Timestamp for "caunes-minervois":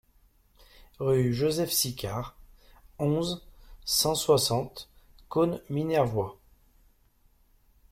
5.29-6.39